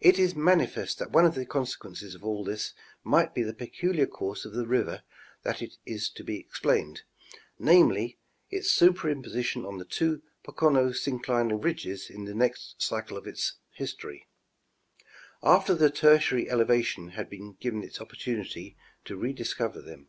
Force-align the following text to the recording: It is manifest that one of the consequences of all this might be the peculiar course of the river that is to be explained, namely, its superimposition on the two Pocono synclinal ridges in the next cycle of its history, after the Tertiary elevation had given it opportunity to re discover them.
It 0.00 0.18
is 0.18 0.34
manifest 0.34 0.98
that 0.98 1.12
one 1.12 1.24
of 1.24 1.36
the 1.36 1.46
consequences 1.46 2.16
of 2.16 2.24
all 2.24 2.42
this 2.42 2.72
might 3.04 3.32
be 3.32 3.44
the 3.44 3.54
peculiar 3.54 4.06
course 4.08 4.44
of 4.44 4.54
the 4.54 4.66
river 4.66 5.04
that 5.44 5.62
is 5.86 6.08
to 6.08 6.24
be 6.24 6.40
explained, 6.40 7.02
namely, 7.60 8.18
its 8.50 8.72
superimposition 8.72 9.64
on 9.64 9.78
the 9.78 9.84
two 9.84 10.20
Pocono 10.42 10.88
synclinal 10.90 11.62
ridges 11.62 12.10
in 12.10 12.24
the 12.24 12.34
next 12.34 12.82
cycle 12.82 13.16
of 13.16 13.24
its 13.28 13.52
history, 13.70 14.26
after 15.44 15.76
the 15.76 15.90
Tertiary 15.90 16.50
elevation 16.50 17.10
had 17.10 17.30
given 17.60 17.84
it 17.84 18.00
opportunity 18.00 18.76
to 19.04 19.14
re 19.14 19.32
discover 19.32 19.80
them. 19.80 20.08